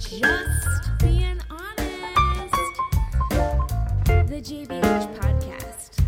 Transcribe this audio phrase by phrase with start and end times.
[0.00, 2.54] Just being honest.
[4.08, 6.00] The JBH podcast.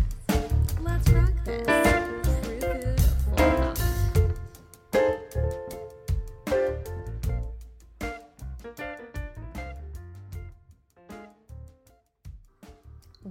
[0.81, 1.93] Let's rock this.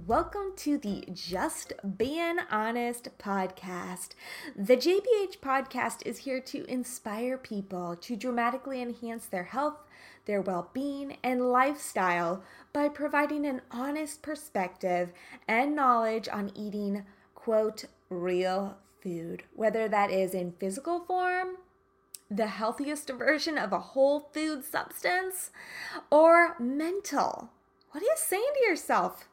[0.07, 4.09] Welcome to the Just Being Honest podcast.
[4.55, 9.77] The JBH podcast is here to inspire people to dramatically enhance their health,
[10.25, 15.11] their well being, and lifestyle by providing an honest perspective
[15.47, 17.05] and knowledge on eating,
[17.35, 21.57] quote, real food, whether that is in physical form,
[22.31, 25.51] the healthiest version of a whole food substance,
[26.09, 27.49] or mental.
[27.91, 29.27] What are you saying to yourself?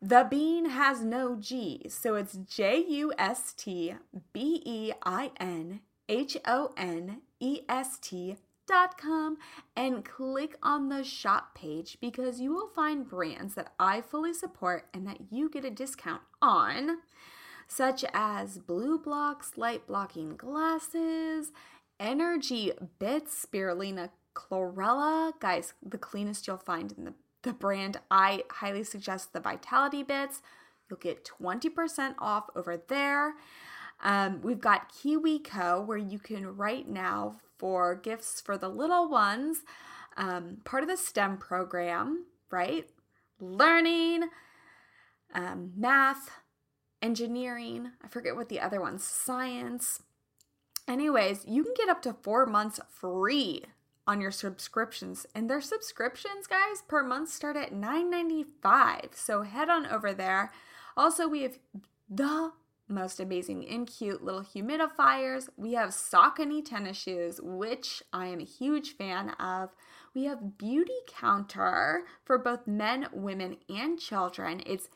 [0.01, 3.95] the bean has no G, so it's J U S T
[4.33, 9.37] B E I N H O N E S T dot com
[9.75, 14.87] and click on the shop page because you will find brands that I fully support
[14.93, 16.99] and that you get a discount on,
[17.67, 21.51] such as BLUblox light blocking glasses,
[21.99, 25.33] Energy Bits Spirulina Chlorella.
[25.39, 27.99] Guys, the cleanest you'll find in the, the brand.
[28.09, 30.41] I highly suggest the Vitality Bits.
[30.89, 33.35] You'll get 20% off over there.
[34.03, 39.59] Um, we've got KiwiCo, where you can right now for gifts for the little ones,
[40.17, 42.89] um, part of the STEM program, right?
[43.39, 44.29] Learning,
[45.33, 46.31] um, math,
[47.01, 50.01] engineering, I forget what the other ones, science.
[50.87, 53.65] Anyways, you can get up to four months free
[54.07, 55.25] on your subscriptions.
[55.35, 59.15] And their subscriptions, guys, per month start at $9.95.
[59.15, 60.51] So head on over there.
[60.97, 61.57] Also, we have
[62.09, 62.51] the
[62.87, 65.49] most amazing and cute little humidifiers.
[65.55, 69.69] We have Saucony tennis shoes, which I am a huge fan of.
[70.13, 74.61] We have Beautycounter for both men, women, and children.
[74.65, 74.89] It's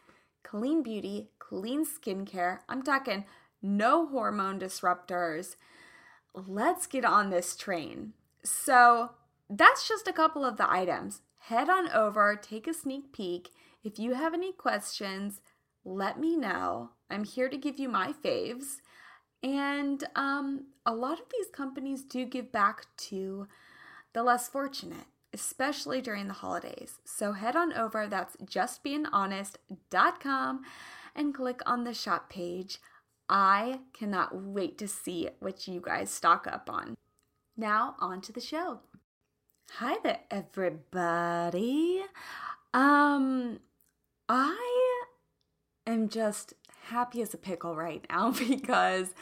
[0.43, 2.59] clean beauty, clean skincare.
[2.67, 3.25] I'm talking
[3.61, 5.55] no hormone disruptors.
[6.33, 8.13] Let's get on this train.
[8.45, 9.09] So,
[9.50, 11.22] that's just a couple of the items.
[11.38, 13.51] Head on over, take a sneak peek.
[13.83, 15.41] If you have any questions,
[15.83, 16.89] let me know.
[17.09, 18.78] I'm here to give you my faves.
[19.44, 23.47] And um, a lot of these companies do give back to
[24.13, 27.00] the less fortunate, especially during the holidays.
[27.05, 30.61] So head on over, that's justbeinghonest.com,
[31.16, 32.79] and click on the shop page.
[33.29, 36.95] I cannot wait to see what you guys stock up on.
[37.57, 38.79] Now, on to the show.
[39.75, 42.01] Hi there, everybody.
[42.73, 43.59] Um,
[44.27, 45.03] I
[45.88, 46.53] am just
[46.88, 49.13] happy as a pickle right now because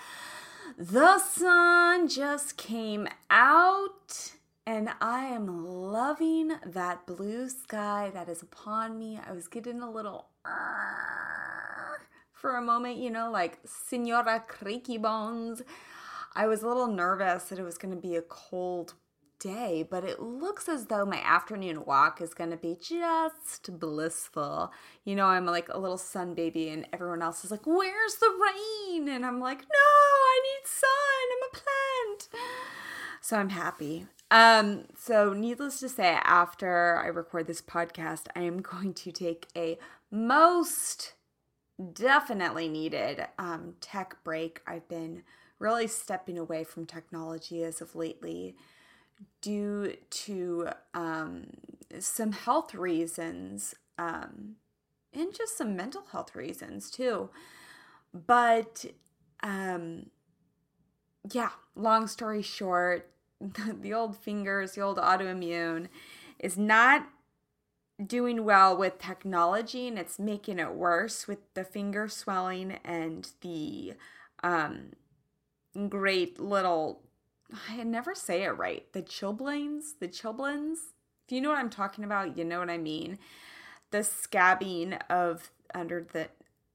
[0.79, 4.31] the sun just came out
[4.65, 9.19] and I am loving that blue sky that is upon me.
[9.23, 10.29] I was getting a little
[12.31, 15.61] for a moment, you know, like Senora Creaky Bones.
[16.35, 18.94] I was a little nervous that it was going to be a cold
[19.39, 24.71] day, but it looks as though my afternoon walk is going to be just blissful.
[25.03, 28.31] You know, I'm like a little sun baby, and everyone else is like, Where's the
[28.31, 29.09] rain?
[29.09, 30.89] And I'm like, No, I need sun.
[31.31, 32.44] I'm a plant.
[33.21, 34.07] So I'm happy.
[34.31, 39.47] Um, so needless to say, after I record this podcast, I am going to take
[39.56, 39.77] a
[40.09, 41.13] most
[41.94, 44.62] definitely needed um, tech break.
[44.65, 45.24] I've been
[45.63, 48.54] really stepping away from technology as of lately
[49.42, 51.45] due to um,
[52.00, 54.57] some health reasons um,
[55.13, 57.30] and just some mental health reasons too.
[58.13, 58.86] But
[59.42, 60.07] um,
[61.31, 65.88] yeah, long story short, the old fingers, the old autoimmune
[66.39, 67.07] is not
[68.06, 73.94] doing well with technology and it's making it worse with the finger swelling and the
[74.44, 74.89] um
[75.90, 77.02] great little
[77.70, 78.92] I never say it right.
[78.94, 80.78] The chilblains, the chilblains.
[81.25, 83.20] If you know what I'm talking about, you know what I mean.
[83.92, 86.30] The scabbing of under the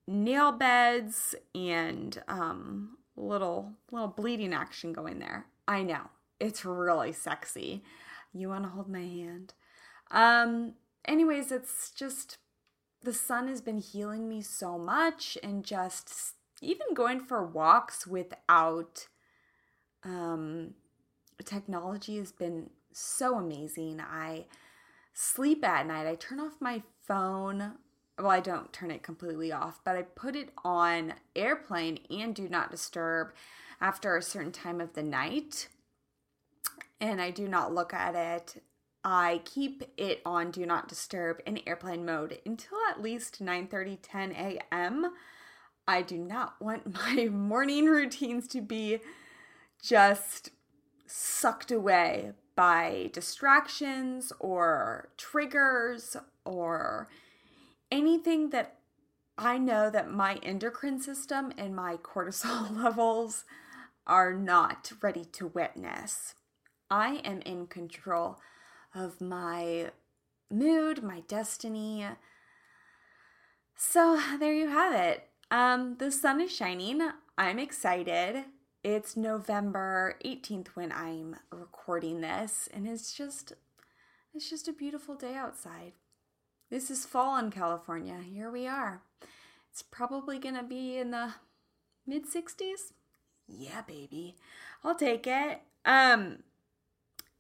[0.07, 5.47] nail beds and um little little bleeding action going there.
[5.67, 6.11] I know.
[6.41, 7.83] It's really sexy.
[8.33, 9.55] You want to hold my hand?
[10.11, 10.75] Um
[11.05, 12.39] anyways, it's just
[13.03, 19.09] the sun has been healing me so much and just even going for walks without
[20.05, 20.75] um
[21.45, 24.01] technology has been so amazing.
[24.01, 24.47] I
[25.15, 26.07] sleep at night.
[26.07, 27.75] I turn off my phone
[28.19, 32.49] well, I don't turn it completely off, but I put it on airplane and do
[32.49, 33.33] not disturb
[33.81, 35.69] after a certain time of the night.
[37.01, 38.63] And I do not look at it.
[39.05, 43.97] I keep it on do not disturb in airplane mode until at least 9 30,
[43.97, 45.13] 10 a.m.
[45.89, 49.01] I do not want my morning routines to be
[49.83, 50.51] just
[51.07, 57.09] sucked away by distractions or triggers or
[57.91, 58.77] anything that
[59.39, 63.45] I know that my endocrine system and my cortisol levels
[64.07, 66.35] are not ready to witness.
[66.91, 68.39] I am in control
[68.95, 69.91] of my
[70.51, 72.07] mood, my destiny.
[73.77, 75.28] So there you have it.
[75.51, 77.01] Um, the sun is shining.
[77.39, 78.45] I'm excited.
[78.85, 83.55] It's November 18th when I'm recording this, and it's just
[84.35, 85.93] it's just a beautiful day outside.
[86.71, 88.19] This is fall in California.
[88.23, 89.01] Here we are.
[89.71, 91.35] It's probably going to be in the
[92.07, 92.93] mid 60s.
[93.47, 94.37] Yeah, baby.
[94.85, 95.63] I'll take it.
[95.85, 96.41] Um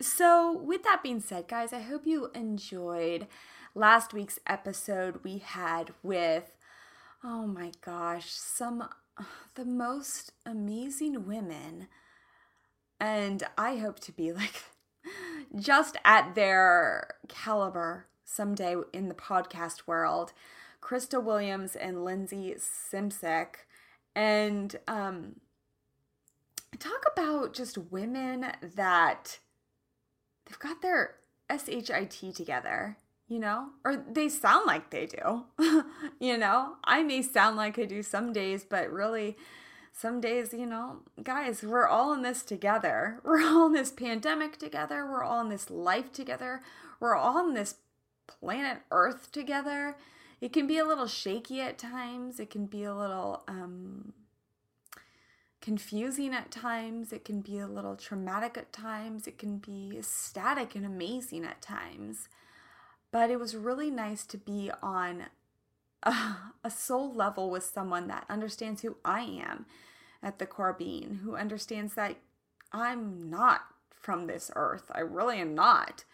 [0.00, 3.26] so with that being said, guys, I hope you enjoyed
[3.74, 6.52] last week's episode we had with
[7.24, 8.88] oh my gosh, some
[9.54, 11.88] the most amazing women.
[13.00, 14.62] And I hope to be like
[15.56, 20.32] just at their caliber someday in the podcast world,
[20.80, 23.66] Krista Williams and Lindsay Simcik,
[24.14, 25.36] and um,
[26.78, 29.38] talk about just women that
[30.46, 31.16] they've got their
[31.50, 32.96] SHIT together,
[33.28, 35.44] you know, or they sound like they do,
[36.20, 36.76] you know.
[36.84, 39.36] I may sound like I do some days, but really,
[39.92, 43.20] some days, you know, guys, we're all in this together.
[43.24, 45.04] We're all in this pandemic together.
[45.04, 46.62] We're all in this life together.
[47.00, 47.76] We're all in this
[48.28, 49.96] planet Earth together.
[50.40, 52.38] It can be a little shaky at times.
[52.38, 54.12] It can be a little um,
[55.60, 57.12] confusing at times.
[57.12, 59.26] It can be a little traumatic at times.
[59.26, 62.28] It can be ecstatic and amazing at times.
[63.10, 65.26] But it was really nice to be on
[66.02, 66.14] a,
[66.64, 69.66] a soul level with someone that understands who I am
[70.22, 72.16] at the core being, who understands that
[72.72, 74.90] I'm not from this earth.
[74.94, 76.04] I really am not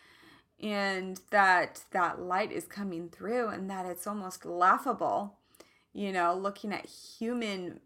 [0.63, 5.35] and that that light is coming through and that it's almost laughable
[5.93, 7.81] you know looking at human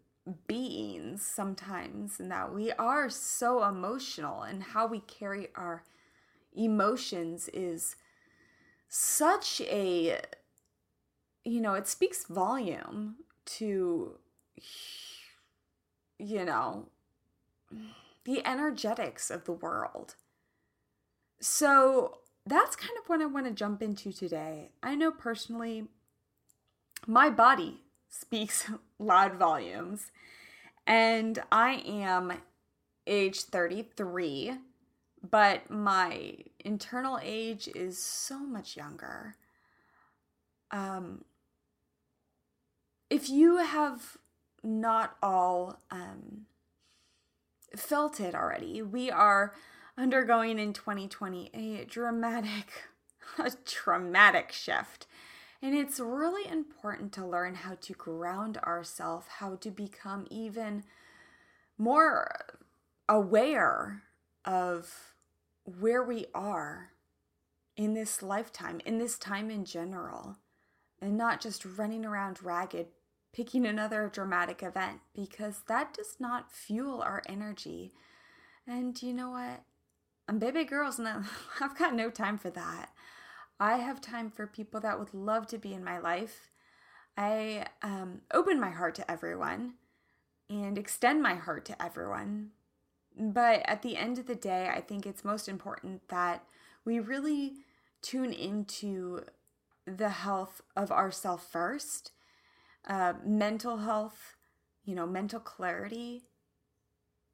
[0.47, 5.83] beings sometimes and that we are so emotional and how we carry our
[6.55, 7.95] emotions is
[8.89, 10.19] such a
[11.45, 13.15] you know it speaks volume
[13.45, 14.17] to
[16.17, 16.87] you know
[18.25, 20.15] the energetics of the world
[21.39, 24.69] so that's kind of what I want to jump into today.
[24.81, 25.87] I know personally,
[27.05, 28.69] my body speaks
[28.99, 30.11] loud volumes,
[30.85, 32.33] and I am
[33.05, 34.53] age 33,
[35.27, 39.35] but my internal age is so much younger.
[40.71, 41.25] Um,
[43.09, 44.17] if you have
[44.63, 46.45] not all um,
[47.75, 49.53] felt it already, we are
[49.97, 52.71] undergoing in 2020 a dramatic,
[53.37, 55.07] a traumatic shift.
[55.61, 60.83] And it's really important to learn how to ground ourselves, how to become even
[61.77, 62.45] more
[63.09, 64.03] aware
[64.45, 65.13] of
[65.63, 66.91] where we are
[67.77, 70.37] in this lifetime, in this time in general,
[71.01, 72.87] and not just running around ragged,
[73.31, 77.93] picking another dramatic event, because that does not fuel our energy.
[78.67, 79.63] And you know what?
[80.27, 81.23] I'm baby girls, no,
[81.61, 82.89] I've got no time for that.
[83.59, 86.49] I have time for people that would love to be in my life.
[87.17, 89.73] I um, open my heart to everyone
[90.49, 92.51] and extend my heart to everyone.
[93.19, 96.45] But at the end of the day, I think it's most important that
[96.85, 97.55] we really
[98.01, 99.25] tune into
[99.85, 102.11] the health of ourself first,
[102.87, 104.37] uh, mental health,
[104.85, 106.23] you know, mental clarity,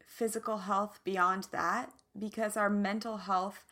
[0.04, 3.64] physical health beyond that, because our mental health,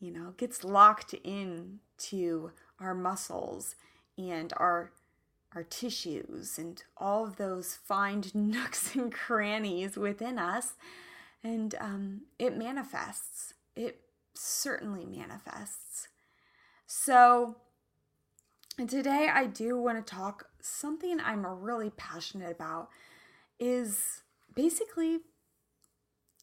[0.00, 3.76] you know, gets locked in to our muscles
[4.18, 4.90] and our
[5.54, 10.74] our tissues and all of those fine nooks and crannies within us
[11.44, 13.54] and um, it manifests.
[13.76, 14.00] It
[14.34, 16.08] certainly manifests.
[16.86, 17.56] So
[18.88, 22.88] today i do want to talk something i'm really passionate about
[23.60, 24.22] is
[24.52, 25.20] basically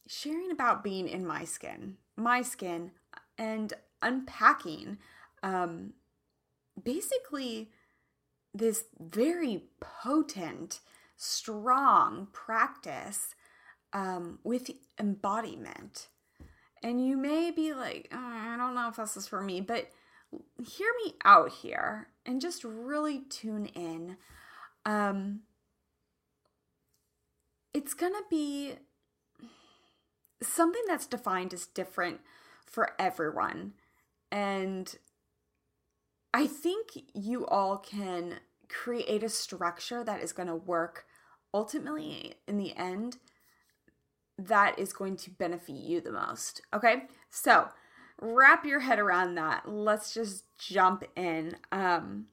[0.08, 2.92] sharing about being in my skin my skin
[3.38, 4.98] and unpacking
[5.44, 5.94] um,
[6.82, 7.70] basically
[8.54, 10.80] this very potent,
[11.18, 13.36] strong practice
[13.94, 16.08] um, with embodiment.
[16.84, 19.90] And you may be like, oh, I don't know if this is for me, but
[20.58, 24.18] hear me out here and just really tune in.
[24.86, 25.42] Um,
[27.74, 28.76] it's going to be
[30.42, 32.22] something that's defined as different
[32.66, 33.74] for everyone.
[34.32, 34.94] And
[36.34, 41.06] I think you all can create a structure that is going to work
[41.54, 43.18] ultimately in the end
[44.38, 46.62] that is going to benefit you the most.
[46.74, 47.04] Okay?
[47.30, 47.70] So,
[48.20, 49.70] wrap your head around that.
[49.70, 51.56] Let's just jump in.
[51.72, 52.28] Um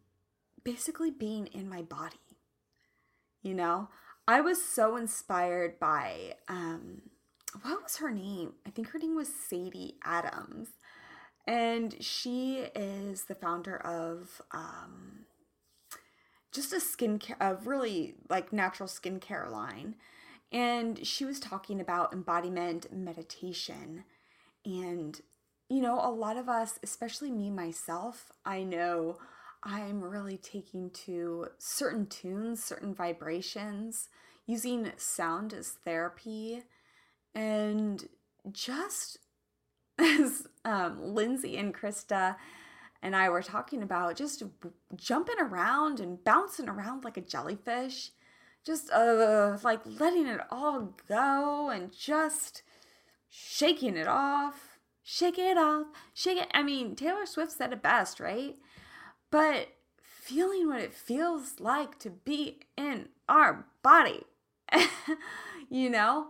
[0.64, 2.16] basically being in my body.
[3.42, 3.88] You know,
[4.26, 7.02] I was so inspired by um
[7.62, 8.54] what was her name?
[8.66, 10.68] I think her name was Sadie Adams
[11.48, 15.24] and she is the founder of um,
[16.52, 19.96] just a skincare, a really like natural skincare line.
[20.50, 24.04] And she was talking about embodiment meditation.
[24.64, 25.20] And,
[25.68, 29.18] you know, a lot of us, especially me myself, I know
[29.62, 34.08] I'm really taking to certain tunes, certain vibrations,
[34.46, 36.62] using sound as therapy,
[37.34, 38.08] and
[38.50, 39.18] just
[39.98, 42.36] as um, Lindsay and Krista
[43.02, 44.42] and I were talking about, just
[44.96, 48.10] jumping around and bouncing around like a jellyfish,
[48.68, 52.62] just uh, like letting it all go and just
[53.30, 56.48] shaking it off, shake it off, shake it.
[56.52, 58.56] I mean, Taylor Swift said it best, right?
[59.30, 59.68] But
[60.02, 64.24] feeling what it feels like to be in our body,
[65.70, 66.26] you know,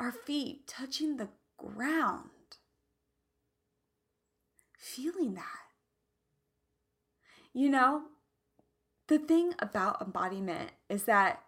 [0.00, 2.30] our feet touching the ground
[4.76, 5.44] feeling that.
[7.52, 8.02] You know,
[9.06, 11.44] the thing about embodiment is that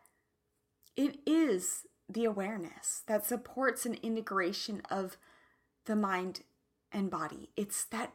[0.96, 5.16] it is the awareness that supports an integration of
[5.86, 6.40] the mind
[6.92, 7.50] and body.
[7.56, 8.12] It's that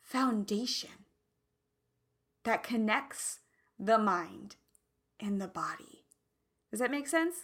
[0.00, 1.06] foundation
[2.44, 3.40] that connects
[3.78, 4.56] the mind
[5.20, 6.04] and the body.
[6.70, 7.36] Does that make sense?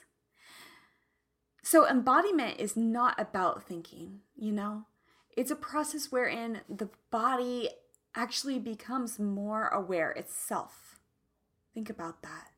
[1.63, 4.85] So, embodiment is not about thinking, you know?
[5.37, 7.71] It's a process wherein the body
[8.15, 11.01] actually becomes more aware itself.
[11.73, 12.54] Think about that.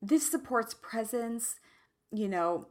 [0.00, 1.56] This supports presence,
[2.12, 2.68] you know,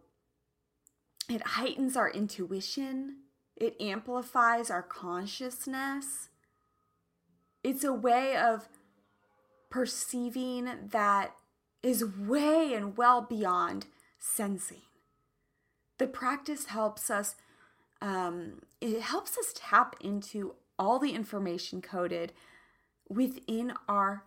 [1.29, 3.17] it heightens our intuition,
[3.55, 6.29] it amplifies our consciousness.
[7.63, 8.69] It's a way of
[9.69, 11.36] perceiving that
[11.84, 13.88] is way and well beyond
[14.19, 14.81] sensing.
[15.98, 17.36] The practice helps us
[18.01, 22.31] um, it helps us tap into all the information coded
[23.10, 24.24] within our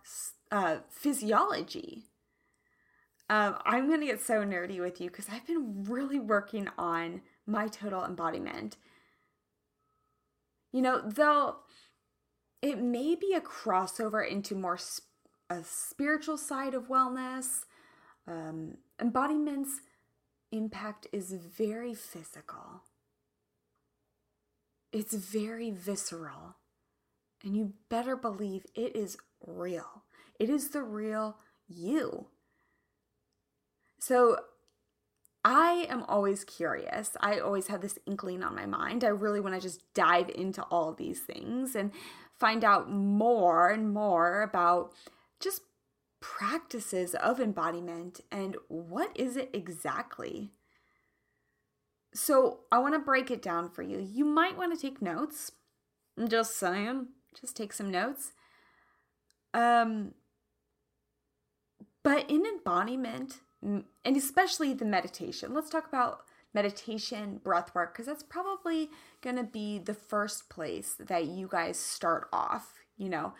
[0.51, 2.10] uh, physiology.
[3.31, 7.21] Um, I'm going to get so nerdy with you because I've been really working on
[7.47, 8.75] my total embodiment.
[10.73, 11.59] You know, though
[12.61, 15.07] it may be a crossover into more sp-
[15.49, 17.63] a spiritual side of wellness,
[18.27, 19.79] um, embodiment's
[20.51, 22.83] impact is very physical.
[24.91, 26.57] It's very visceral.
[27.45, 29.15] And you better believe it is
[29.47, 30.03] real.
[30.37, 31.37] It is the real
[31.69, 32.27] you.
[34.01, 34.37] So
[35.45, 37.15] I am always curious.
[37.21, 39.03] I always have this inkling on my mind.
[39.03, 41.91] I really want to just dive into all these things and
[42.39, 44.91] find out more and more about
[45.39, 45.61] just
[46.19, 50.51] practices of embodiment and what is it exactly?
[52.13, 53.99] So I want to break it down for you.
[53.99, 55.51] You might want to take notes.
[56.17, 57.07] I'm just saying,
[57.39, 58.33] just take some notes.
[59.53, 60.15] Um,
[62.03, 66.21] but in embodiment, and especially the meditation, let's talk about
[66.53, 68.89] meditation, breath work, because that's probably
[69.21, 72.73] going to be the first place that you guys start off.
[72.97, 73.33] You know,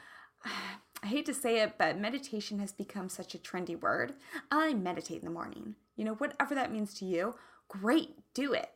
[1.03, 4.13] I hate to say it, but meditation has become such a trendy word.
[4.51, 5.75] I meditate in the morning.
[5.95, 7.35] You know, whatever that means to you,
[7.67, 8.69] great, do it.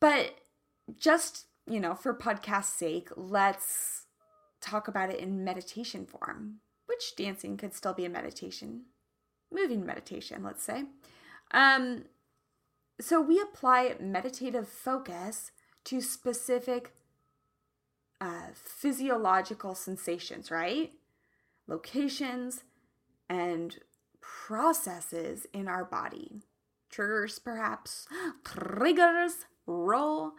[0.00, 0.34] But
[0.98, 4.06] just, you know, for podcast sake, let's
[4.60, 8.86] talk about it in meditation form, which dancing could still be a meditation,
[9.52, 10.84] moving meditation, let's say.
[11.52, 12.04] Um,
[13.00, 15.52] so we apply meditative focus
[15.84, 16.92] to specific
[18.20, 20.92] uh, physiological sensations, right?
[21.66, 22.64] Locations
[23.28, 23.78] and
[24.20, 26.42] processes in our body.
[26.90, 28.06] Triggers, perhaps.
[28.44, 30.32] Triggers, roll.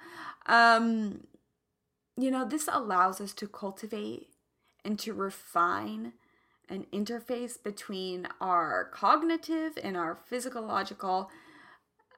[0.45, 1.25] Um,
[2.17, 4.29] you know, this allows us to cultivate
[4.83, 6.13] and to refine
[6.71, 11.29] an interface between our cognitive and our physiological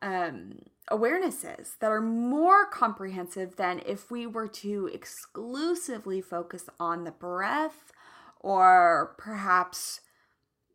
[0.02, 0.60] um,
[0.92, 7.92] awarenesses that are more comprehensive than if we were to exclusively focus on the breath
[8.40, 10.02] or perhaps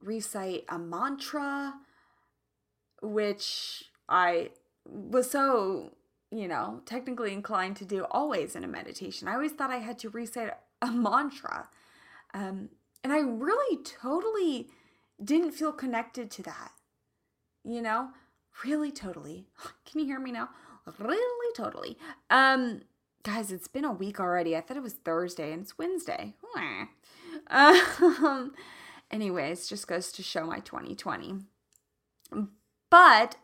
[0.00, 1.74] recite a mantra,
[3.00, 4.50] which I
[4.84, 5.92] was so,
[6.30, 9.28] you know, technically inclined to do always in a meditation.
[9.28, 11.68] I always thought I had to recite a mantra.
[12.34, 12.70] Um,
[13.02, 14.68] and I really totally
[15.22, 16.72] didn't feel connected to that.
[17.64, 18.10] You know,
[18.64, 19.46] really totally.
[19.84, 20.50] Can you hear me now?
[20.98, 21.98] Really totally.
[22.30, 22.82] Um
[23.22, 24.56] guys, it's been a week already.
[24.56, 26.34] I thought it was Thursday and it's Wednesday.
[27.50, 28.52] Um
[29.10, 31.36] anyways, just goes to show my 2020.
[32.90, 33.36] But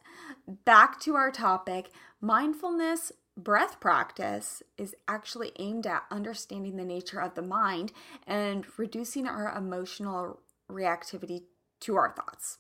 [0.65, 7.35] back to our topic, mindfulness breath practice is actually aimed at understanding the nature of
[7.35, 7.93] the mind
[8.27, 11.43] and reducing our emotional reactivity
[11.81, 12.59] to our thoughts.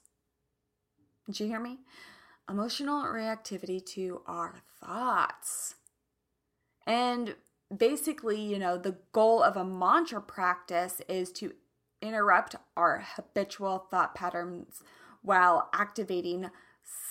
[1.27, 1.79] Did you hear me?
[2.49, 5.77] Emotional reactivity to our thoughts.
[6.87, 7.37] And
[7.75, 11.53] basically, you know, the goal of a mantra practice is to
[12.03, 14.83] interrupt our habitual thought patterns
[15.23, 16.51] while activating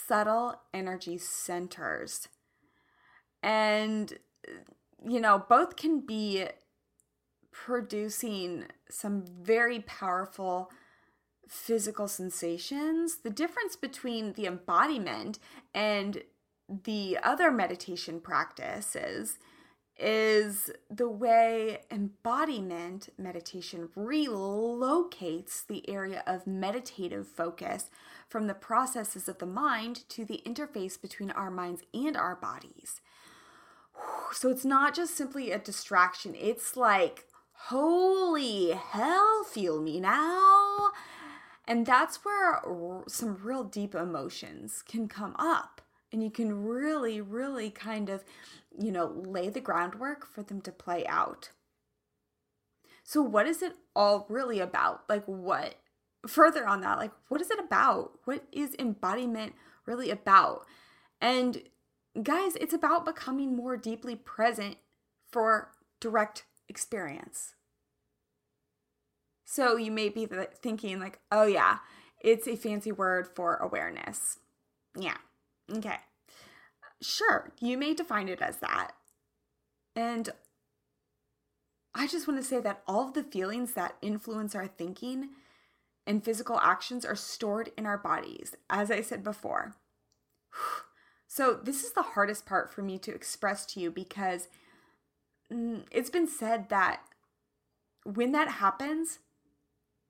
[0.07, 2.27] subtle energy centers
[3.43, 4.17] and,
[5.05, 6.47] you know, both can be
[7.51, 10.71] producing some very powerful
[11.47, 13.17] physical sensations.
[13.17, 15.37] The difference between the embodiment
[15.73, 16.23] and
[16.85, 19.37] the other meditation practices
[19.99, 27.91] is the way embodiment meditation relocates the area of meditative focus
[28.27, 33.01] from the processes of the mind to the interface between our minds and our bodies.
[34.33, 40.91] So it's not just simply a distraction, it's like, holy hell, feel me now.
[41.67, 42.61] And that's where
[43.07, 45.81] some real deep emotions can come up.
[46.11, 48.23] And you can really, really kind of,
[48.77, 51.51] you know, lay the groundwork for them to play out.
[53.03, 55.03] So, what is it all really about?
[55.09, 55.75] Like, what,
[56.27, 58.11] further on that, like, what is it about?
[58.25, 59.53] What is embodiment
[59.85, 60.65] really about?
[61.19, 61.63] And
[62.21, 64.77] guys, it's about becoming more deeply present
[65.31, 67.55] for direct experience.
[69.45, 70.27] So you may be
[70.61, 71.79] thinking, like, oh, yeah,
[72.19, 74.39] it's a fancy word for awareness.
[74.97, 75.17] Yeah,
[75.71, 75.97] okay.
[77.01, 78.91] Sure, you may define it as that.
[79.95, 80.29] And
[81.93, 85.29] I just want to say that all of the feelings that influence our thinking
[86.07, 89.75] and physical actions are stored in our bodies, as I said before.
[91.35, 94.49] So, this is the hardest part for me to express to you because
[95.51, 97.01] mm, it's been said that
[98.03, 99.17] when that happens,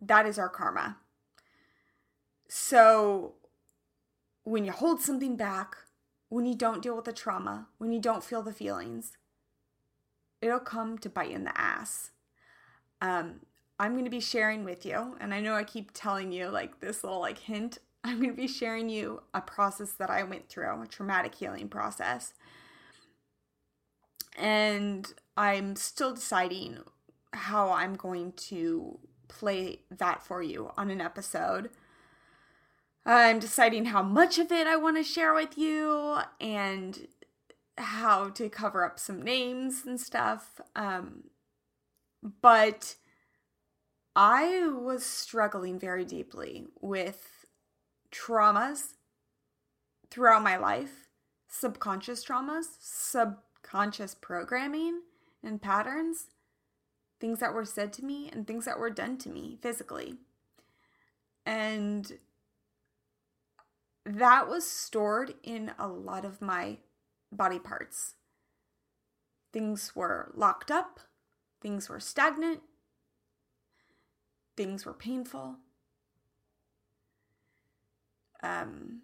[0.01, 0.97] that is our karma.
[2.49, 3.35] So,
[4.43, 5.77] when you hold something back,
[6.27, 9.15] when you don't deal with the trauma, when you don't feel the feelings,
[10.41, 12.11] it'll come to bite you in the ass.
[13.01, 13.35] Um,
[13.79, 16.81] I'm going to be sharing with you, and I know I keep telling you like
[16.81, 20.49] this little like hint I'm going to be sharing you a process that I went
[20.49, 22.33] through, a traumatic healing process.
[24.37, 26.79] And I'm still deciding
[27.31, 31.69] how I'm going to play that for you on an episode.
[33.05, 37.07] I'm deciding how much of it I want to share with you and
[37.77, 40.61] how to cover up some names and stuff.
[40.75, 41.25] Um,
[42.41, 42.95] but
[44.15, 47.42] I was struggling very deeply with
[48.13, 48.93] traumas
[50.09, 51.07] throughout my life,
[51.47, 55.01] subconscious traumas, subconscious programming
[55.43, 56.27] and patterns,
[57.19, 60.15] things that were said to me and things that were done to me physically.
[61.45, 62.19] And
[64.05, 66.77] that was stored in a lot of my
[67.31, 68.15] body parts.
[69.51, 70.99] Things were locked up,
[71.61, 72.61] things were stagnant,
[74.57, 75.57] things were painful.
[78.43, 79.01] Um,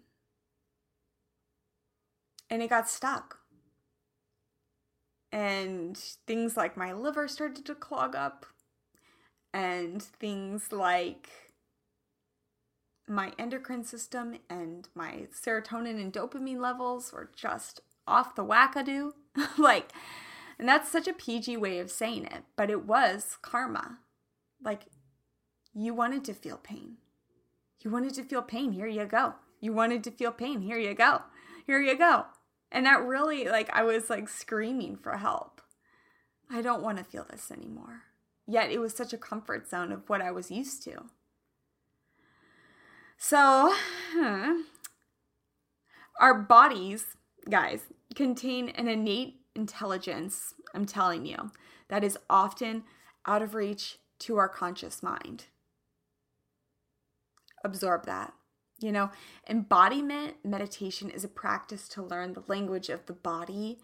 [2.48, 3.38] and it got stuck.
[5.32, 8.46] And things like my liver started to clog up,
[9.52, 11.28] and things like
[13.08, 19.12] my endocrine system and my serotonin and dopamine levels were just off the wackadoo.
[19.58, 19.92] like,
[20.58, 23.98] and that's such a PG way of saying it, but it was karma.
[24.62, 24.82] Like,
[25.74, 26.98] you wanted to feel pain.
[27.80, 28.72] You wanted to feel pain.
[28.72, 29.34] Here you go.
[29.60, 30.60] You wanted to feel pain.
[30.60, 31.22] Here you go.
[31.66, 32.26] Here you go.
[32.72, 35.60] And that really, like, I was like screaming for help.
[36.50, 38.02] I don't want to feel this anymore.
[38.46, 41.04] Yet it was such a comfort zone of what I was used to.
[43.16, 43.74] So,
[44.12, 44.62] hmm,
[46.18, 47.16] our bodies,
[47.48, 47.82] guys,
[48.14, 51.52] contain an innate intelligence, I'm telling you,
[51.88, 52.84] that is often
[53.26, 55.46] out of reach to our conscious mind.
[57.64, 58.32] Absorb that.
[58.80, 59.10] You know,
[59.48, 63.78] embodiment meditation is a practice to learn the language of the body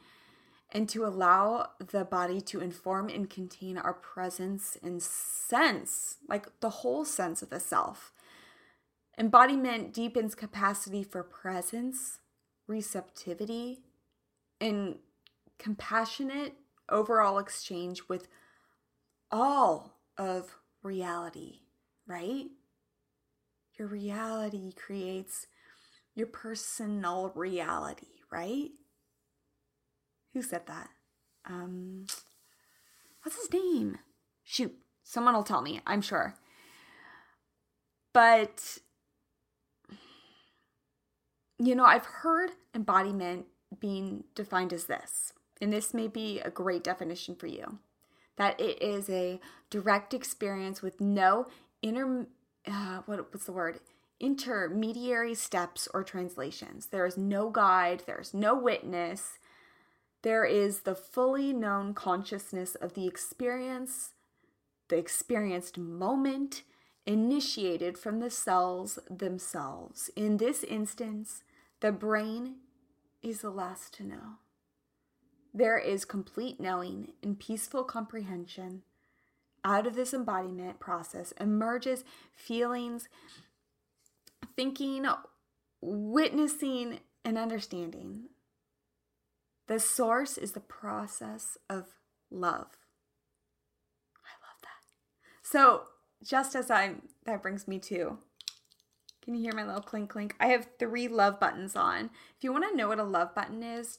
[0.73, 6.71] and to allow the body to inform and contain our presence and sense, like the
[6.71, 8.13] whole sense of the self.
[9.19, 12.19] Embodiment deepens capacity for presence,
[12.67, 13.81] receptivity,
[14.61, 14.97] and
[15.59, 16.55] compassionate
[16.89, 18.29] overall exchange with
[19.31, 21.61] all of reality,
[22.07, 22.47] right?
[23.79, 25.47] Your reality creates
[26.15, 28.71] your personal reality, right?
[30.33, 30.89] Who said that?
[31.45, 32.07] Um,
[33.23, 33.99] what's his name?
[34.45, 36.35] Shoot, someone will tell me, I'm sure.
[38.13, 38.79] But,
[41.59, 43.47] you know, I've heard embodiment
[43.79, 47.79] being defined as this, and this may be a great definition for you
[48.37, 51.47] that it is a direct experience with no
[51.83, 52.27] inner
[52.67, 53.81] uh, what was the word?
[54.21, 56.87] Intermediary steps or translations.
[56.87, 59.39] There is no guide there's no witness.
[60.23, 64.11] There is the fully known consciousness of the experience
[64.89, 66.63] the experienced moment
[67.07, 70.11] initiated from the cells themselves.
[70.17, 71.43] In this instance
[71.81, 72.57] the brain
[73.23, 74.39] is the last to know.
[75.53, 78.83] There is complete knowing and peaceful comprehension.
[79.67, 83.09] Out of this embodiment process emerges feelings,
[84.55, 85.05] thinking,
[85.81, 88.27] witnessing, and understanding.
[89.67, 91.87] The source is the process of
[92.31, 92.79] love.
[94.23, 94.85] I love that.
[95.43, 95.89] So,
[96.23, 98.19] just as I'm, that brings me to,
[99.21, 100.37] can you hear my little clink clink?
[100.39, 102.11] I have three love buttons on.
[102.37, 103.99] If you want to know what a love button is,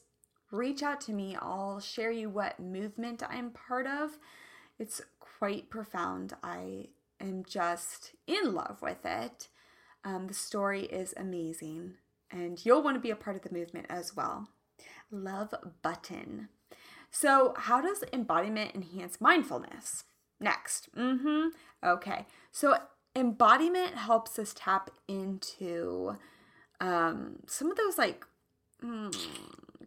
[0.50, 1.36] reach out to me.
[1.38, 4.16] I'll share you what movement I'm part of.
[4.78, 6.34] It's quite profound.
[6.42, 6.88] I
[7.20, 9.48] am just in love with it.
[10.04, 11.94] Um, the story is amazing,
[12.30, 14.48] and you'll want to be a part of the movement as well.
[15.10, 16.48] Love button.
[17.10, 20.04] So, how does embodiment enhance mindfulness?
[20.40, 20.94] Next.
[20.94, 21.48] Mm-hmm.
[21.84, 22.26] Okay.
[22.52, 22.78] So,
[23.16, 26.16] embodiment helps us tap into
[26.80, 28.24] um, some of those like
[28.82, 29.14] mm,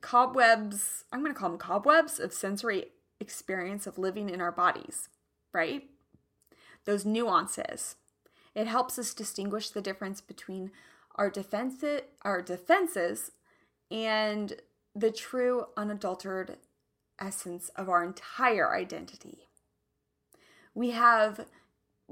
[0.01, 2.87] cobwebs, I'm going to call them cobwebs of sensory
[3.21, 5.07] experience of living in our bodies,
[5.53, 5.83] right?
[6.85, 7.95] Those nuances.
[8.53, 10.71] It helps us distinguish the difference between
[11.15, 13.31] our defenses, our defenses
[13.89, 14.55] and
[14.93, 16.57] the true unadulterated
[17.19, 19.47] essence of our entire identity.
[20.73, 21.45] We have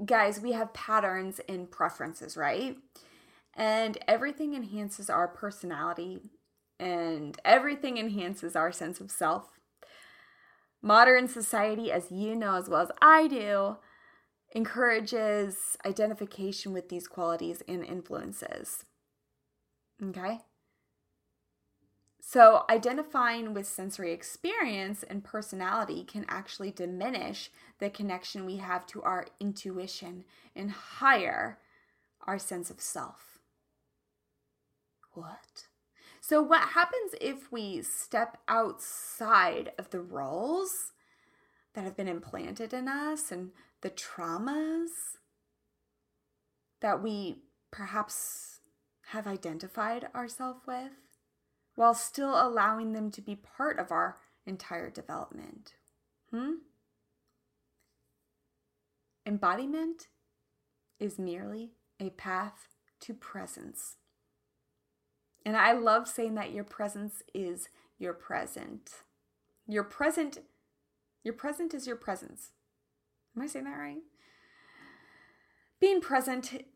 [0.04, 2.76] guys, we have patterns and preferences, right?
[3.54, 6.20] And everything enhances our personality
[6.78, 9.59] and everything enhances our sense of self.
[10.82, 13.76] Modern society, as you know as well as I do,
[14.54, 18.84] encourages identification with these qualities and influences.
[20.02, 20.40] Okay?
[22.22, 29.02] So, identifying with sensory experience and personality can actually diminish the connection we have to
[29.02, 31.58] our intuition and higher
[32.26, 33.40] our sense of self.
[35.12, 35.66] What?
[36.30, 40.92] So, what happens if we step outside of the roles
[41.74, 44.90] that have been implanted in us and the traumas
[46.82, 48.60] that we perhaps
[49.06, 50.92] have identified ourselves with
[51.74, 55.74] while still allowing them to be part of our entire development?
[56.30, 56.58] Hmm?
[59.26, 60.06] Embodiment
[61.00, 62.68] is merely a path
[63.00, 63.96] to presence.
[65.50, 69.02] And I love saying that your presence is your present.
[69.66, 70.38] Your present,
[71.24, 72.50] your present is your presence.
[73.34, 74.02] Am I saying that right?
[75.80, 76.66] Being present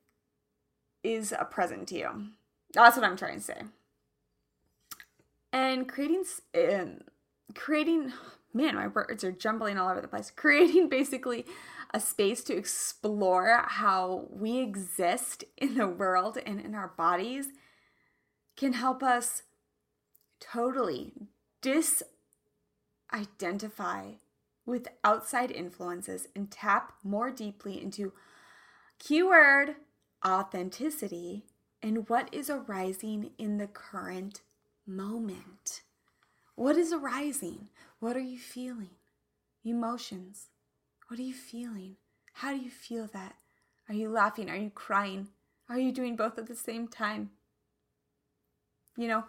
[1.04, 2.26] is a present to you.
[2.72, 3.62] That's what I'm trying to say.
[5.52, 6.24] And creating,
[6.56, 6.98] um,
[7.54, 8.12] creating,
[8.52, 10.30] man, my words are jumbling all over the place.
[10.34, 11.46] Creating basically
[11.92, 17.50] a space to explore how we exist in the world and in our bodies
[18.56, 19.42] can help us
[20.40, 21.12] totally
[21.62, 24.16] disidentify
[24.66, 28.12] with outside influences and tap more deeply into
[28.98, 29.76] keyword
[30.26, 31.44] authenticity
[31.82, 34.40] and what is arising in the current
[34.86, 35.82] moment.
[36.54, 37.68] What is arising?
[37.98, 38.90] What are you feeling?
[39.64, 40.50] Emotions.
[41.08, 41.96] What are you feeling?
[42.34, 43.34] How do you feel that?
[43.88, 44.48] Are you laughing?
[44.48, 45.28] Are you crying?
[45.68, 47.30] Are you doing both at the same time?
[48.96, 49.24] You know,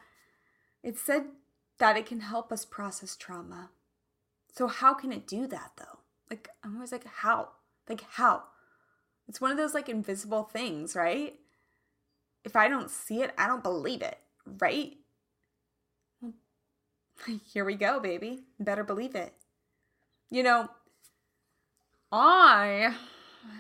[0.83, 1.25] it's said
[1.79, 3.69] that it can help us process trauma.
[4.53, 5.99] So, how can it do that though?
[6.29, 7.49] Like, I'm always like, how?
[7.89, 8.43] Like, how?
[9.27, 11.35] It's one of those like invisible things, right?
[12.43, 14.19] If I don't see it, I don't believe it,
[14.59, 14.93] right?
[17.45, 18.43] Here we go, baby.
[18.59, 19.33] Better believe it.
[20.29, 20.69] You know,
[22.11, 22.95] I,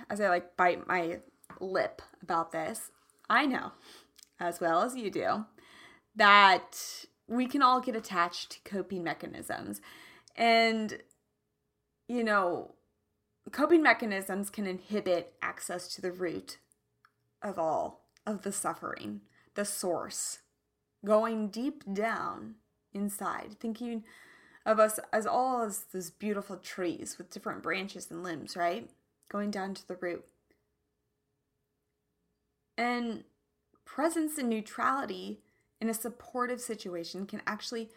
[0.09, 1.19] as I like bite my
[1.59, 2.91] lip about this,
[3.29, 3.71] I know,
[4.39, 5.45] as well as you do,
[6.15, 9.81] that we can all get attached to coping mechanisms.
[10.35, 10.99] And,
[12.07, 12.75] you know,
[13.51, 16.57] coping mechanisms can inhibit access to the root
[17.41, 19.21] of all of the suffering,
[19.55, 20.39] the source,
[21.05, 22.55] going deep down
[22.93, 24.03] inside, thinking
[24.65, 28.89] of us as all as those beautiful trees with different branches and limbs, right?
[29.29, 30.25] Going down to the root.
[32.77, 33.23] And
[33.85, 35.41] presence and neutrality
[35.85, 37.89] in a supportive situation can actually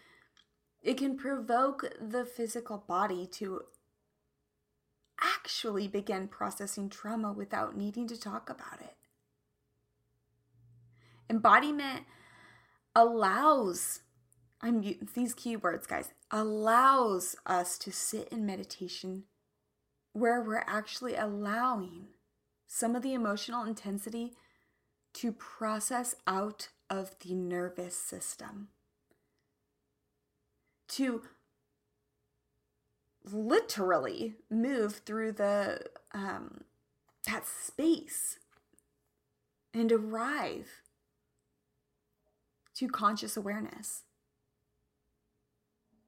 [0.82, 3.62] it can provoke the physical body to
[5.20, 8.94] actually begin processing trauma without needing to talk about it.
[11.30, 12.04] Embodiment
[12.94, 14.00] allows
[14.60, 14.82] I'm
[15.14, 19.24] these keywords guys allows us to sit in meditation
[20.12, 22.08] where we're actually allowing
[22.66, 24.34] some of the emotional intensity
[25.14, 28.68] to process out of the nervous system.
[30.88, 31.22] To
[33.24, 36.62] literally move through the um,
[37.26, 38.38] that space
[39.74, 40.82] and arrive
[42.74, 44.04] to conscious awareness.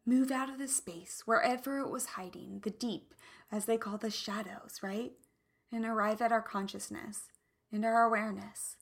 [0.07, 3.15] Move out of the space wherever it was hiding, the deep,
[3.53, 5.13] as they call the shadows, right?
[5.71, 7.25] And arrive at our consciousness
[7.71, 8.77] and our awareness.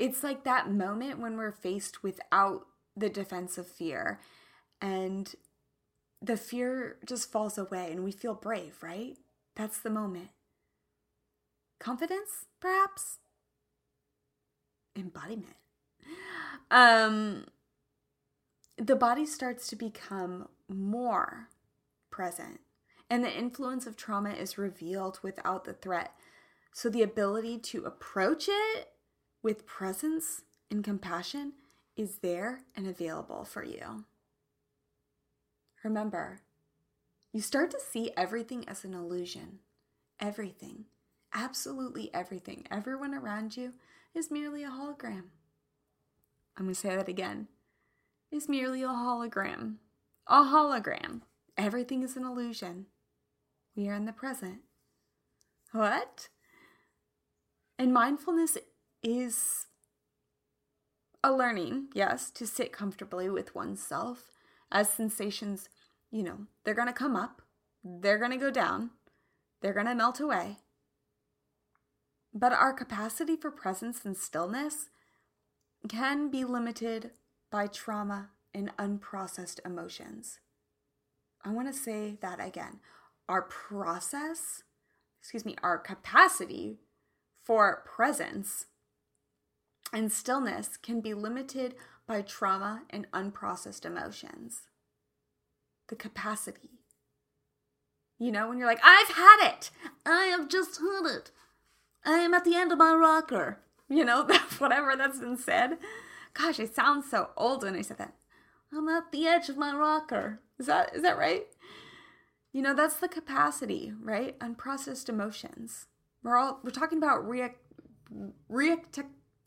[0.00, 2.62] It's like that moment when we're faced without
[2.96, 4.18] the defense of fear
[4.80, 5.34] and
[6.22, 9.18] the fear just falls away and we feel brave, right?
[9.56, 10.30] That's the moment.
[11.80, 13.18] Confidence, perhaps?
[14.96, 15.56] Embodiment.
[16.70, 17.44] Um,
[18.78, 21.48] the body starts to become more
[22.10, 22.60] present,
[23.10, 26.12] and the influence of trauma is revealed without the threat.
[26.72, 28.88] So, the ability to approach it
[29.42, 31.54] with presence and compassion
[31.96, 34.04] is there and available for you.
[35.82, 36.40] Remember,
[37.32, 39.60] you start to see everything as an illusion.
[40.18, 40.84] Everything,
[41.32, 43.72] absolutely everything, everyone around you
[44.14, 45.24] is merely a hologram.
[46.56, 47.48] I'm going to say that again.
[48.30, 49.76] Is merely a hologram.
[50.26, 51.22] A hologram.
[51.56, 52.86] Everything is an illusion.
[53.74, 54.58] We are in the present.
[55.72, 56.28] What?
[57.78, 58.58] And mindfulness
[59.02, 59.66] is
[61.22, 64.30] a learning, yes, to sit comfortably with oneself
[64.72, 65.68] as sensations,
[66.10, 67.42] you know, they're going to come up,
[67.84, 68.90] they're going to go down,
[69.60, 70.58] they're going to melt away.
[72.32, 74.90] But our capacity for presence and stillness
[75.88, 77.10] can be limited
[77.50, 80.38] by trauma and unprocessed emotions.
[81.44, 82.80] I want to say that again.
[83.28, 84.62] Our process,
[85.20, 86.78] excuse me, our capacity
[87.42, 88.66] for presence
[89.92, 91.74] and stillness can be limited
[92.06, 94.62] by trauma and unprocessed emotions.
[95.88, 96.80] The capacity.
[98.18, 99.70] You know, when you're like, I've had it,
[100.04, 101.30] I have just had it,
[102.04, 103.60] I am at the end of my rocker.
[103.88, 104.24] You know,
[104.58, 105.78] whatever that's been said.
[106.32, 108.14] Gosh, I sound so old when I said that.
[108.72, 110.40] I'm at the edge of my rocker.
[110.58, 111.46] Is that is that right?
[112.52, 114.38] You know, that's the capacity, right?
[114.38, 115.86] Unprocessed emotions.
[116.22, 117.58] We're all we're talking about react
[118.48, 118.98] react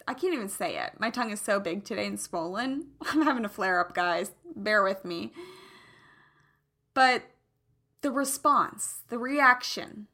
[0.08, 0.94] I can't even say it.
[1.00, 2.88] My tongue is so big today and swollen.
[3.02, 4.32] I'm having a flare up, guys.
[4.56, 5.32] Bear with me.
[6.94, 7.24] But
[8.02, 10.08] the response, the reaction,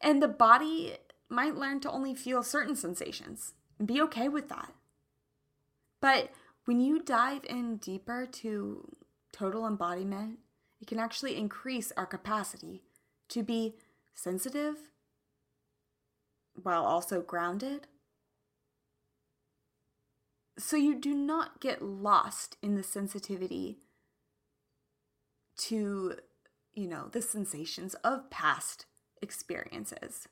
[0.00, 0.96] and the body
[1.28, 4.72] might learn to only feel certain sensations and be okay with that.
[6.00, 6.30] But
[6.64, 8.88] when you dive in deeper to
[9.32, 10.38] total embodiment,
[10.80, 12.82] it can actually increase our capacity
[13.28, 13.76] to be
[14.14, 14.76] sensitive
[16.60, 17.86] while also grounded.
[20.58, 23.78] So you do not get lost in the sensitivity
[25.58, 26.14] to,
[26.74, 28.86] you know, the sensations of past
[29.20, 30.28] experiences.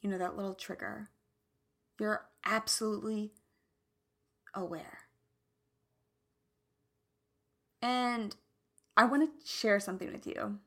[0.00, 1.08] You know, that little trigger.
[1.98, 3.32] You're absolutely
[4.54, 4.98] aware.
[7.80, 8.36] And
[8.96, 10.58] I want to share something with you.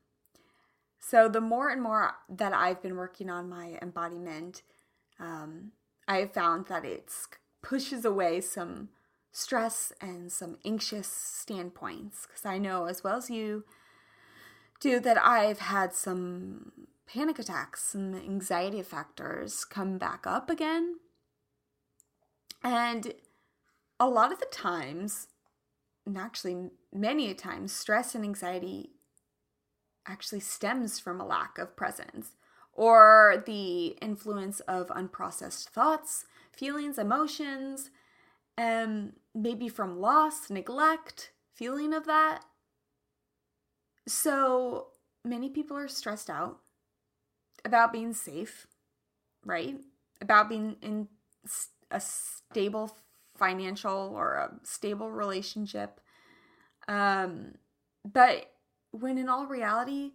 [1.08, 4.60] So, the more and more that I've been working on my embodiment,
[5.18, 5.72] um,
[6.06, 7.10] I have found that it
[7.62, 8.90] pushes away some
[9.32, 12.26] stress and some anxious standpoints.
[12.26, 13.64] Because I know, as well as you
[14.80, 16.72] do, that I've had some
[17.06, 20.96] panic attacks, some anxiety factors come back up again.
[22.62, 23.14] And
[23.98, 25.28] a lot of the times,
[26.04, 28.90] and actually many times, stress and anxiety
[30.08, 32.32] actually stems from a lack of presence
[32.72, 37.90] or the influence of unprocessed thoughts, feelings, emotions,
[38.56, 42.44] and um, maybe from loss, neglect, feeling of that.
[44.06, 44.88] So
[45.24, 46.58] many people are stressed out
[47.64, 48.66] about being safe,
[49.44, 49.76] right?
[50.20, 51.08] About being in
[51.90, 52.96] a stable
[53.36, 56.00] financial or a stable relationship.
[56.86, 57.54] Um,
[58.04, 58.50] but
[58.90, 60.12] when in all reality,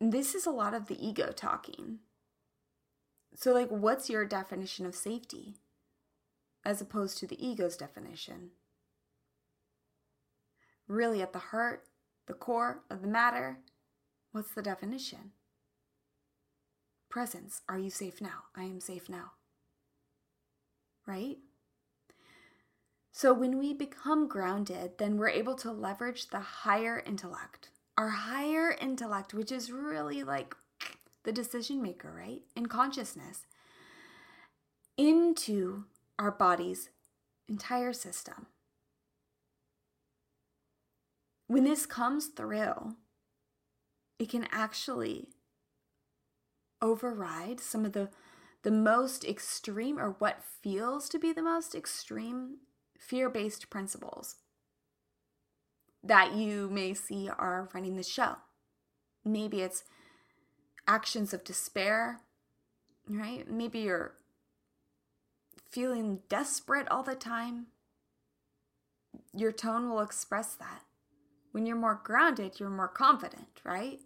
[0.00, 2.00] this is a lot of the ego talking.
[3.34, 5.54] So, like, what's your definition of safety
[6.64, 8.50] as opposed to the ego's definition?
[10.86, 11.84] Really, at the heart,
[12.26, 13.58] the core of the matter,
[14.32, 15.32] what's the definition?
[17.08, 17.62] Presence.
[17.68, 18.44] Are you safe now?
[18.56, 19.32] I am safe now.
[21.06, 21.38] Right?
[23.16, 27.68] So when we become grounded, then we're able to leverage the higher intellect.
[27.96, 30.56] Our higher intellect, which is really like
[31.22, 32.42] the decision maker, right?
[32.56, 33.46] In consciousness,
[34.98, 35.84] into
[36.18, 36.90] our body's
[37.48, 38.46] entire system.
[41.46, 42.96] When this comes through,
[44.18, 45.28] it can actually
[46.82, 48.10] override some of the
[48.64, 52.56] the most extreme or what feels to be the most extreme
[53.06, 54.36] fear based principles
[56.02, 58.36] that you may see are running the show.
[59.24, 59.84] Maybe it's
[60.86, 62.20] actions of despair,
[63.08, 63.50] right?
[63.50, 64.14] Maybe you're
[65.70, 67.66] feeling desperate all the time.
[69.32, 70.82] Your tone will express that.
[71.52, 74.00] When you're more grounded, you're more confident, right?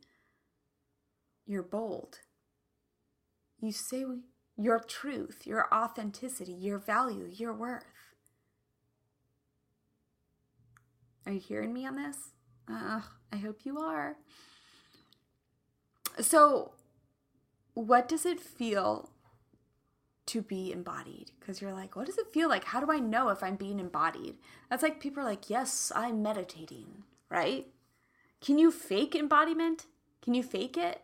[1.47, 2.19] You're bold.
[3.61, 4.05] You say
[4.57, 7.85] your truth, your authenticity, your value, your worth.
[11.29, 12.31] Are you hearing me on this?
[13.31, 14.17] I hope you are.
[16.23, 16.73] So,
[17.75, 19.11] what does it feel
[20.25, 21.33] to be embodied?
[21.39, 22.65] Because you're like, what does it feel like?
[22.65, 24.37] How do I know if I'm being embodied?
[24.71, 27.67] That's like people are like, yes, I'm meditating, right?
[28.41, 29.85] Can you fake embodiment?
[30.23, 31.03] Can you fake it?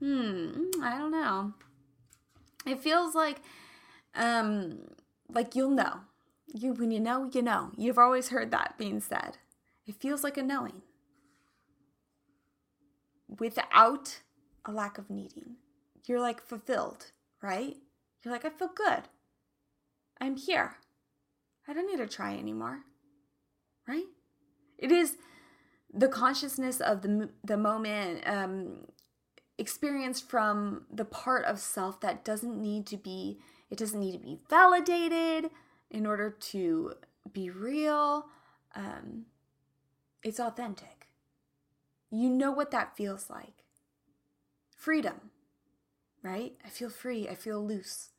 [0.00, 1.54] Hmm, I don't know.
[2.66, 3.42] It feels like,
[4.16, 4.88] um,
[5.28, 6.00] like you'll know
[6.52, 7.70] you when you know, you know.
[7.76, 9.38] You've always heard that being said.
[9.86, 10.82] It feels like a knowing
[13.28, 14.20] without
[14.64, 15.56] a lack of needing.
[16.06, 17.76] You're like fulfilled, right?
[18.22, 19.04] You're like, I feel good.
[20.20, 20.76] I'm here.
[21.68, 22.80] I don't need to try anymore,
[23.86, 24.06] right?
[24.78, 25.16] It is
[25.92, 28.86] the consciousness of the, the moment um,
[29.58, 33.38] experienced from the part of self that doesn't need to be,
[33.70, 35.50] it doesn't need to be validated
[35.96, 36.92] in order to
[37.32, 38.26] be real.
[38.74, 39.24] Um,
[40.22, 41.08] it's authentic.
[42.10, 43.64] You know what that feels like.
[44.76, 45.30] Freedom,
[46.22, 46.52] right?
[46.62, 47.26] I feel free.
[47.30, 48.10] I feel loose.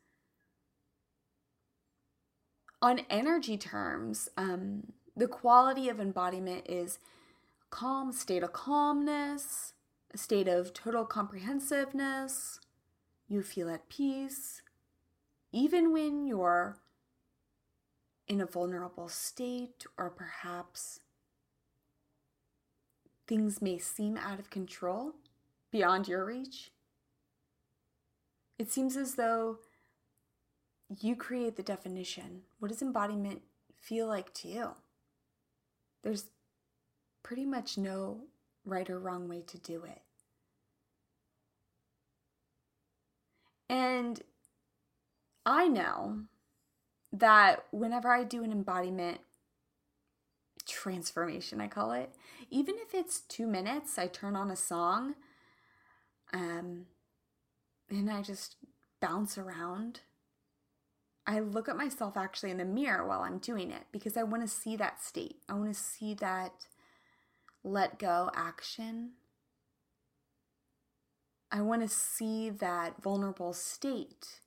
[2.82, 6.98] On energy terms, um, the quality of embodiment is
[7.70, 9.74] calm, state of calmness,
[10.12, 12.58] a state of total comprehensiveness.
[13.28, 14.62] You feel at peace,
[15.52, 16.78] even when you're
[18.28, 21.00] in a vulnerable state or perhaps
[23.26, 25.12] things may seem out of control
[25.70, 26.70] beyond your reach.
[28.58, 29.58] It seems as though
[31.00, 32.42] you create the definition.
[32.58, 33.42] What does embodiment
[33.76, 34.70] feel like to you?
[36.02, 36.26] There's
[37.22, 38.22] pretty much no
[38.64, 40.02] right or wrong way to do it.
[43.68, 44.22] And
[45.44, 46.20] I know
[47.12, 49.20] that whenever I do an embodiment
[50.66, 52.12] transformation, I call it,
[52.50, 55.14] even if it's two minutes, I turn on a song
[56.32, 56.86] um,
[57.90, 58.56] and I just
[59.00, 60.00] bounce around.
[61.26, 64.42] I look at myself actually in the mirror while I'm doing it because I want
[64.42, 65.36] to see that state.
[65.48, 66.66] I want to see that
[67.62, 69.12] let go action.
[71.50, 74.40] I want to see that vulnerable state.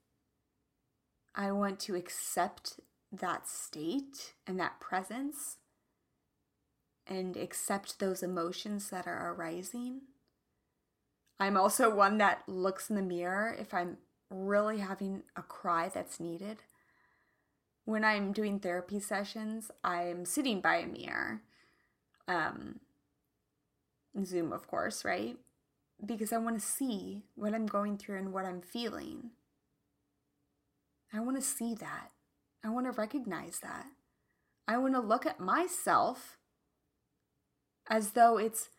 [1.35, 2.79] I want to accept
[3.11, 5.57] that state and that presence
[7.07, 10.01] and accept those emotions that are arising.
[11.39, 13.97] I'm also one that looks in the mirror if I'm
[14.29, 16.63] really having a cry that's needed.
[17.85, 21.41] When I'm doing therapy sessions, I'm sitting by a mirror.
[22.27, 22.79] Um,
[24.23, 25.37] Zoom, of course, right?
[26.05, 29.31] Because I want to see what I'm going through and what I'm feeling.
[31.13, 32.11] I want to see that.
[32.63, 33.85] I want to recognize that.
[34.67, 36.37] I want to look at myself
[37.89, 38.69] as though it's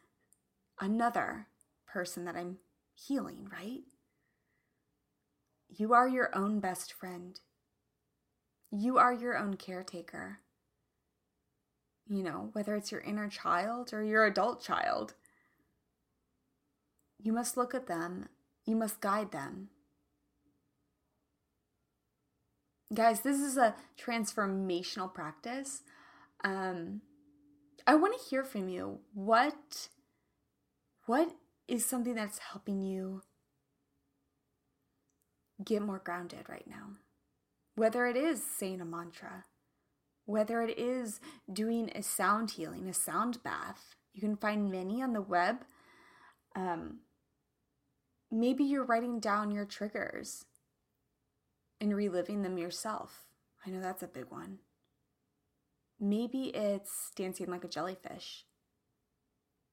[0.81, 1.49] another
[1.87, 2.59] person that I'm
[2.95, 3.81] healing, right?
[5.69, 7.39] You are your own best friend.
[8.71, 10.39] You are your own caretaker.
[12.09, 15.15] You know, whether it's your inner child or your adult child,
[17.19, 18.29] you must look at them,
[18.65, 19.69] you must guide them.
[22.93, 25.83] Guys, this is a transformational practice.
[26.45, 27.01] Um,
[27.87, 28.99] I want to hear from you.
[29.15, 29.89] What
[31.07, 31.31] what
[31.69, 33.23] is something that's helping you
[35.65, 36.91] get more grounded right now?
[37.77, 39.45] Whether it is saying a mantra,
[40.27, 41.19] whether it is
[41.51, 43.95] doing a sound healing, a sound bath.
[44.13, 45.65] You can find many on the web.
[46.55, 46.99] Um,
[48.31, 50.45] maybe you're writing down your triggers
[51.83, 53.25] and reliving them yourself.
[53.67, 54.61] I know that's a big one.
[55.99, 58.45] Maybe it's dancing like a jellyfish.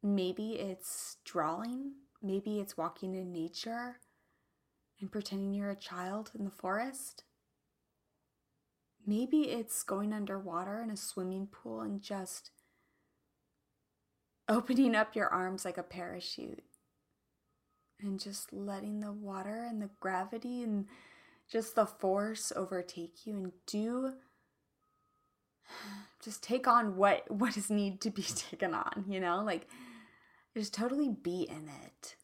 [0.01, 1.91] Maybe it's drawing.
[2.23, 3.97] Maybe it's walking in nature
[4.99, 7.25] and pretending you're a child in the forest.
[9.05, 12.49] Maybe it's going underwater in a swimming pool and just
[14.47, 16.63] opening up your arms like a parachute
[18.01, 20.87] and just letting the water and the gravity and
[21.51, 24.13] just the force overtake you and do
[26.23, 29.43] just take on what what is need to be taken on, you know?
[29.43, 29.67] Like
[30.55, 32.15] just totally be in it.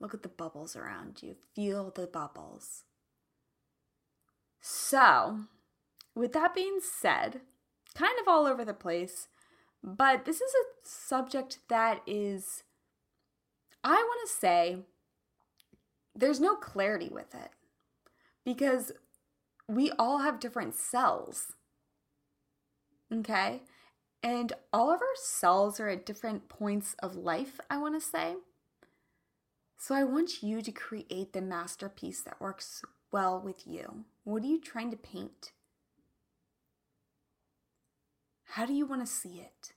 [0.00, 1.36] Look at the bubbles around you.
[1.54, 2.84] Feel the bubbles.
[4.60, 5.40] So,
[6.14, 7.40] with that being said,
[7.94, 9.28] kind of all over the place,
[9.82, 12.62] but this is a subject that is
[13.82, 14.78] I want to say
[16.14, 17.50] there's no clarity with it
[18.48, 18.92] because
[19.68, 21.52] we all have different cells
[23.12, 23.62] Okay.
[24.22, 28.36] And all of our cells are at different points of life, I want to say.
[29.78, 32.82] So I want you to create the masterpiece that works
[33.12, 34.04] well with you.
[34.24, 35.52] What are you trying to paint?
[38.52, 39.72] How do you want to see it?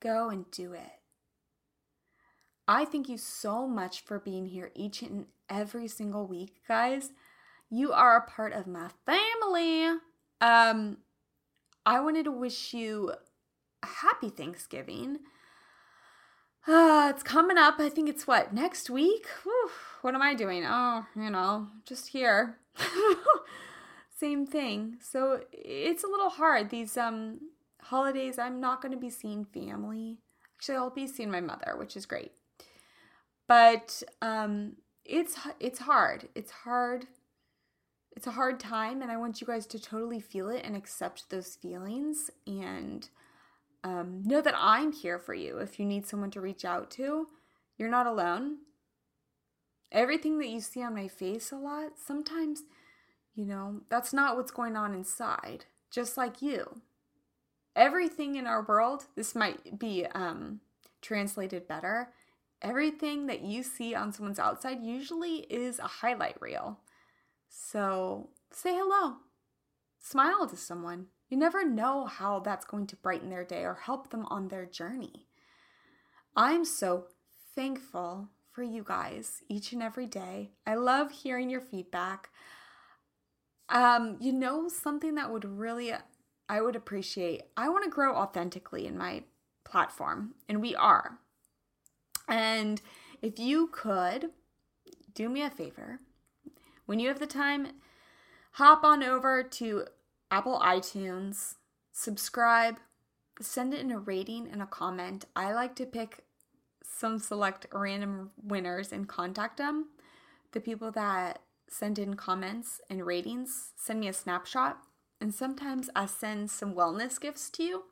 [0.00, 1.00] Go and do it.
[2.68, 7.10] I thank you so much for being here each and every single week, guys.
[7.70, 9.98] You are a part of my family.
[10.40, 10.98] Um,
[11.86, 13.12] I wanted to wish you
[13.82, 15.18] a happy Thanksgiving.
[16.66, 17.76] Uh, it's coming up.
[17.78, 19.26] I think it's what, next week?
[19.44, 19.70] Whew,
[20.02, 20.64] what am I doing?
[20.66, 22.58] Oh, you know, just here.
[24.16, 24.98] Same thing.
[25.00, 26.70] So it's a little hard.
[26.70, 27.38] These um
[27.82, 30.18] holidays, I'm not going to be seeing family.
[30.58, 32.32] Actually, I'll be seeing my mother, which is great.
[33.46, 36.28] But um it's it's hard.
[36.34, 37.06] It's hard
[38.20, 41.30] it's a hard time and I want you guys to totally feel it and accept
[41.30, 43.08] those feelings and
[43.82, 45.56] um, know that I'm here for you.
[45.56, 47.28] If you need someone to reach out to,
[47.78, 48.58] you're not alone.
[49.90, 52.64] Everything that you see on my face a lot, sometimes,
[53.34, 56.82] you know, that's not what's going on inside, just like you.
[57.74, 60.60] Everything in our world, this might be um,
[61.00, 62.10] translated better.
[62.60, 66.80] Everything that you see on someone's outside usually is a highlight reel.
[67.50, 69.16] So say hello,
[69.98, 71.06] smile to someone.
[71.28, 74.66] You never know how that's going to brighten their day or help them on their
[74.66, 75.26] journey.
[76.36, 77.06] I'm so
[77.56, 80.52] thankful for you guys each and every day.
[80.64, 82.30] I love hearing your feedback.
[83.68, 85.92] Um, you know, something that would really
[86.48, 87.42] I would appreciate.
[87.56, 89.24] I want to grow authentically in my
[89.64, 91.18] platform, and we are.
[92.28, 92.80] And
[93.22, 94.30] if you could
[95.14, 96.00] do me a favor,
[96.90, 97.68] when you have the time,
[98.54, 99.84] hop on over to
[100.28, 101.54] Apple iTunes,
[101.92, 102.78] subscribe,
[103.40, 105.24] send in a rating and a comment.
[105.36, 106.24] I like to pick
[106.82, 109.90] some select random winners and contact them.
[110.50, 114.78] The people that send in comments and ratings send me a snapshot,
[115.20, 117.84] and sometimes I send some wellness gifts to you.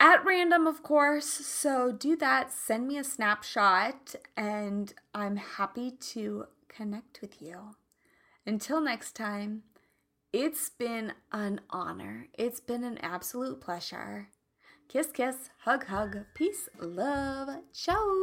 [0.00, 1.28] At random, of course.
[1.28, 2.52] So do that.
[2.52, 7.74] Send me a snapshot, and I'm happy to connect with you.
[8.46, 9.64] Until next time,
[10.32, 12.28] it's been an honor.
[12.38, 14.28] It's been an absolute pleasure.
[14.88, 18.19] Kiss, kiss, hug, hug, peace, love, ciao.